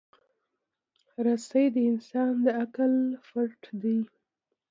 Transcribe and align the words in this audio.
رسۍ 1.25 1.65
د 1.75 1.77
انسان 1.91 2.31
د 2.43 2.45
عقل 2.61 2.93
پُت 3.27 3.61
دی. 3.81 3.99